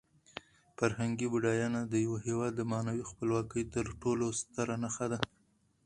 [0.77, 5.19] فرهنګي بډاینه د یو هېواد د معنوي خپلواکۍ تر ټولو ستره نښه ده.